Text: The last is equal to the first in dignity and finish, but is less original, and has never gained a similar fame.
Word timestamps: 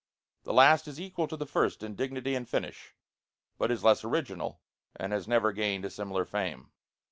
The 0.45 0.51
last 0.53 0.87
is 0.87 0.99
equal 0.99 1.27
to 1.27 1.37
the 1.37 1.45
first 1.45 1.83
in 1.83 1.93
dignity 1.93 2.33
and 2.33 2.49
finish, 2.49 2.95
but 3.59 3.69
is 3.69 3.83
less 3.83 4.03
original, 4.03 4.59
and 4.95 5.13
has 5.13 5.27
never 5.27 5.51
gained 5.51 5.85
a 5.85 5.91
similar 5.91 6.25
fame. 6.25 6.71